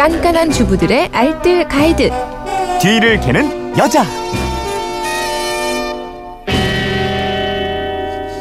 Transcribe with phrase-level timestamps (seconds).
[0.00, 2.10] 깐깐한 주부들의 알뜰 가이드.
[2.80, 4.02] 뒤를 캐는 여자.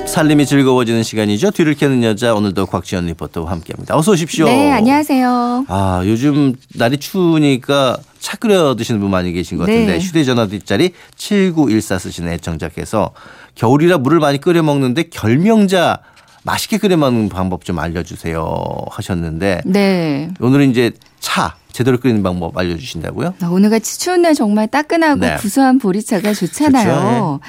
[0.08, 1.52] 살림이 즐거워지는 시간이죠.
[1.52, 3.98] 뒤를 캐는 여자 오늘도 곽지연 리포터와 함께합니다.
[3.98, 4.46] 어서 오십시오.
[4.46, 5.66] 네, 안녕하세요.
[5.68, 10.00] 아 요즘 날이 추우니까 차 끓여 드시는 분 많이 계신 것 같은데 네.
[10.00, 13.12] 휴대전화 뒷자리 7914 쓰시는 애청자께서
[13.56, 16.00] 겨울이라 물을 많이 끓여 먹는데 결명자
[16.44, 20.32] 맛있게 끓여 먹는 방법 좀 알려주세요 하셨는데 네.
[20.40, 23.36] 오늘은 이제 차 제대로 끓이는 방법 알려주신다고요?
[23.42, 25.36] 아, 오늘같이 추운 날 정말 따끈하고 네.
[25.36, 27.40] 구수한 보리차가 좋잖아요.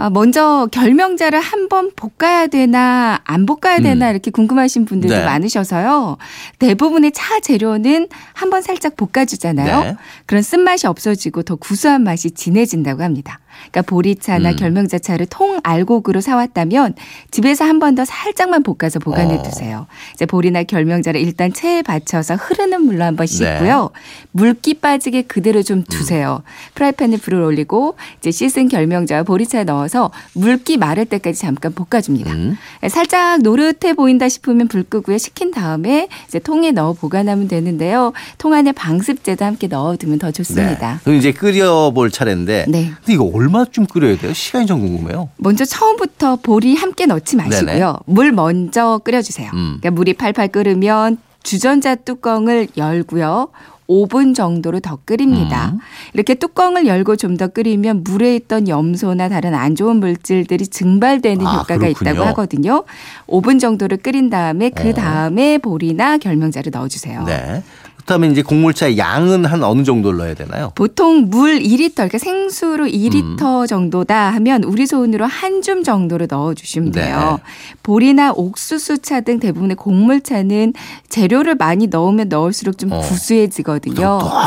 [0.00, 4.10] 아, 먼저 결명자를 한번 볶아야 되나 안 볶아야 되나 음.
[4.12, 5.24] 이렇게 궁금하신 분들도 네.
[5.24, 6.18] 많으셔서요.
[6.60, 9.80] 대부분의 차 재료는 한번 살짝 볶아주잖아요.
[9.82, 9.96] 네.
[10.26, 13.40] 그런 쓴맛이 없어지고 더 구수한 맛이 진해진다고 합니다.
[13.70, 14.56] 그러니까 보리차나 음.
[14.56, 16.94] 결명자차를 통 알곡으로 사왔다면
[17.30, 19.42] 집에서 한 번 더 살짝만 볶아서 보관해 어.
[19.42, 19.86] 두세요.
[20.14, 23.32] 이제 보리나 결명자를 일단 체에 받쳐서 흐르는 물로 한번 네.
[23.32, 23.90] 씻고요.
[24.30, 26.42] 물기 빠지게 그대로 좀 두세요.
[26.74, 32.30] 프라이팬에 불을 올리고 이제 씻은 결명자와 보리차에 넣어서 물기 마를 때까지 잠깐 볶아줍니다.
[32.32, 32.56] 음.
[32.88, 35.18] 살짝 노릇해 보인다 싶으면 불 끄고요.
[35.18, 38.12] 식힌 다음에 이제 통에 넣어 보관하면 되는데요.
[38.36, 40.92] 통 안에 방습제도 함께 넣어두면 더 좋습니다.
[40.94, 40.98] 네.
[41.04, 42.92] 그럼 이제 끓여볼 차례인데 네.
[42.96, 44.32] 근데 이거 얼 마쯤 끓여야 돼요?
[44.32, 45.28] 시간이 좀 궁금해요.
[45.36, 47.66] 먼저 처음부터 보리 함께 넣지 마시고요.
[47.66, 47.92] 네네.
[48.06, 49.50] 물 먼저 끓여주세요.
[49.54, 49.78] 음.
[49.80, 53.48] 그러니까 물이 팔팔 끓으면 주전자 뚜껑을 열고요.
[53.88, 55.70] 5분 정도로 더 끓입니다.
[55.72, 55.78] 음.
[56.12, 61.52] 이렇게 뚜껑을 열고 좀 더 끓이면 물에 있던 염소나 다른 안 좋은 물질들이 증발되는 아,
[61.52, 62.10] 효과가 그렇군요.
[62.10, 62.84] 있다고 하거든요.
[63.28, 64.92] 5분 정도를 끓인 다음에 그 어.
[64.92, 67.24] 다음에 보리나 결명자를 넣어주세요.
[67.24, 67.62] 네.
[68.08, 70.72] 그다음에 이제 곡물차의 양은 한 어느 정도를 넣어야 되나요?
[70.74, 73.66] 보통 물 2리터, 그러니까 생수로 2리터 음.
[73.66, 77.02] 정도다 하면 우리 손으로 한 줌 정도를 넣어주시면 네.
[77.06, 77.40] 돼요.
[77.82, 80.72] 보리나 옥수수차 등 대부분의 곡물차는
[81.08, 83.00] 재료를 많이 넣으면 넣을수록 좀 어.
[83.00, 83.96] 구수해지거든요.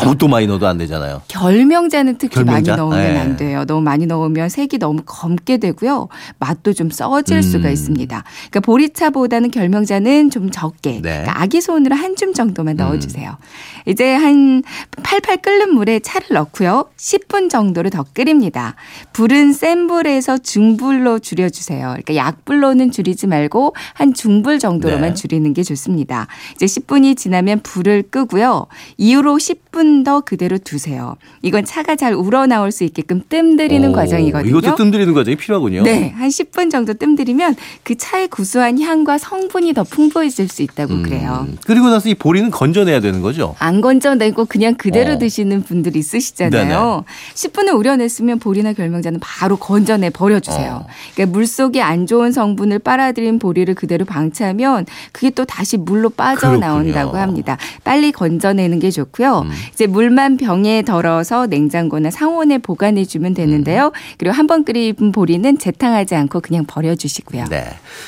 [0.03, 1.21] 너무 또 많이 넣어도 안 되잖아요.
[1.27, 2.77] 결명자는 특히 결명자?
[2.77, 3.19] 많이 넣으면 네.
[3.19, 3.65] 안 돼요.
[3.65, 6.07] 너무 많이 넣으면 색이 너무 검게 되고요.
[6.39, 7.41] 맛도 좀 써질 음.
[7.41, 8.23] 수가 있습니다.
[8.49, 11.01] 그러니까 보리차보다는 결명자는 좀 적게 네.
[11.01, 12.77] 그러니까 아기 손으로 한 줌 정도만 음.
[12.77, 13.37] 넣어주세요.
[13.85, 14.63] 이제 한
[15.03, 16.89] 팔팔 끓는 물에 차를 넣고요.
[16.97, 18.75] 10분 정도를 더 끓입니다.
[19.13, 21.87] 불은 센 불에서 중불로 줄여주세요.
[21.87, 25.13] 그러니까 약불로는 줄이지 말고 한 중불 정도로만 네.
[25.13, 26.27] 줄이는 게 좋습니다.
[26.55, 28.67] 이제 10분이 지나면 불을 끄고요.
[28.97, 31.15] 이후로 10분 더 그대로 두세요.
[31.41, 34.49] 이건 차가 잘 우러나올 수 있게끔 뜸들이는 오, 과정이거든요.
[34.49, 35.83] 이것도 뜸들이는 과정이 필요하군요.
[35.83, 41.03] 네, 한 10분 정도 뜸들이면 그 차의 구수한 향과 성분이 더 풍부해질 수 있다고 음,
[41.03, 41.47] 그래요.
[41.65, 43.30] 그리고 나서 이 보리는 건져내야 되는 거죠.
[43.59, 45.17] 안 건져내고 그냥 그대로 어.
[45.17, 47.03] 드시는 분들 있으시잖아요.
[47.35, 50.83] 10분을 우려냈으면 보리나 결명자는 바로 건져내 버려주세요.
[50.85, 50.87] 어.
[51.15, 57.17] 그러니까 물 속에 안 좋은 성분을 빨아들인 보리를 그대로 방치하면 그게 또 다시 물로 빠져나온다고.
[57.17, 57.57] 합니다.
[57.83, 59.41] 빨리 건져내는 게 좋고요.
[59.45, 59.51] 음.
[59.73, 63.87] 이제 물만 병에 덜어서 냉장고나 상온에 보관해 주면 되는데요.
[63.87, 63.91] 음.
[64.17, 67.45] 그리고 한 번 끓인 보리는 재탕하지 않고 그냥 버려주시고요.
[67.49, 67.63] 네.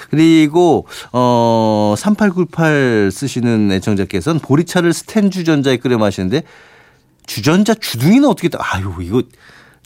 [0.09, 6.41] 그리고 어 3898 쓰시는 애청자께서는 보리차를 스텐 주전자에 끓여 마시는데
[7.27, 8.59] 주전자 주둥이는 어떻게 닦?
[8.73, 9.21] 아유 이거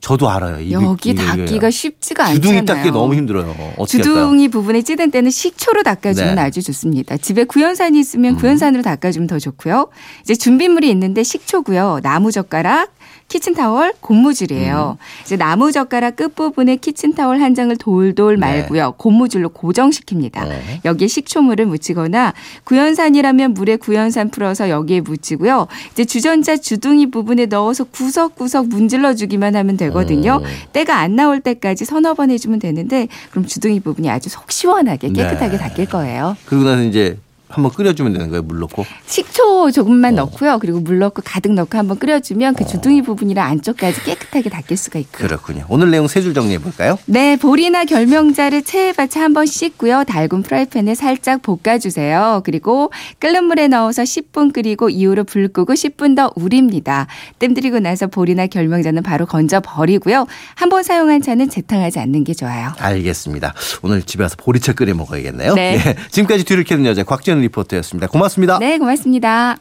[0.02, 0.72] 저도 알아요.
[0.72, 2.42] 여기 닦기가 쉽지가 않잖아요.
[2.42, 3.48] 주둥이 닦기 너무 힘들어요.
[3.50, 3.86] 할까요?
[3.86, 6.42] 주둥이 부분에 찌든 때는 식초로 닦아주면 네.
[6.42, 6.46] 음.
[6.46, 7.18] 아주 좋습니다.
[7.18, 9.88] 집에 구연산이 있으면 구연산으로 닦아주면 더 좋고요.
[10.22, 12.00] 이제 준비물이 있는데 식초고요.
[12.04, 12.92] 나무 젓가락,
[13.28, 14.98] 키친타월, 고무줄이에요.
[14.98, 15.04] 음.
[15.26, 18.40] 이제 나무 젓가락 끝부분에 키친타월 한 장을 돌돌 네.
[18.40, 18.94] 말고요.
[18.98, 20.38] 고무줄로 고정시킵니다.
[20.46, 20.80] 어.
[20.86, 22.34] 여기에 식초물을 묻히거나
[22.64, 25.68] 구연산이라면 물에 구연산 풀어서 여기에 묻히고요.
[25.92, 30.42] 이제 주전자 주둥이 부분에 넣어서 구석구석 문질러 주기만 하면 되거든요.
[30.44, 30.72] 어.
[30.74, 35.58] 때가 안 나올 때까지 서너 번 해주면 되는데 그럼 주둥이 부분이 아주 속 시원하게 깨끗하게
[35.58, 35.58] 네.
[35.58, 36.38] 닦일 거예요.
[36.46, 37.18] 그리고 나서 이제
[37.58, 38.44] 한번 끓여주면 되는 거예요.
[38.44, 38.86] 물 넣고.
[39.08, 40.24] 식초 조금만 어.
[40.24, 40.60] 넣고요.
[40.60, 45.28] 그리고 물 넣고 가득 넣고 한번 끓여주면 그 주둥이 부분이랑 안쪽까지 깨끗하게 닦일 수가 있고요.
[45.28, 45.66] 그렇군요.
[45.70, 46.98] 오늘 내용 세 줄 정리해 볼까요?
[47.06, 50.04] 네, 보리나 결명자를 체에 받쳐 한번 씻고요.
[50.08, 52.42] 달군 프라이팬에 살짝 볶아주세요.
[52.46, 57.08] 그리고 끓는 물에 넣어서 10분 끓이고 이후로 불 끄고 10분 더 우립니다.
[57.40, 60.28] 뜸 들이고 나서 보리나 결명자는 바로 건져 버리고요.
[60.56, 62.72] 한번 사용한 차는 재탕하지 않는 게 좋아요.
[62.78, 63.54] 알겠습니다.
[63.82, 65.54] 오늘 집에 와서 보리차 끓여 먹어야겠네요.
[65.56, 65.80] 네.
[66.12, 68.08] 지금까지 뒤를 캐는 여자 곽지연 리포터였습니다.
[68.08, 68.60] 고맙습니다.
[68.60, 69.58] 네, 고맙습니다.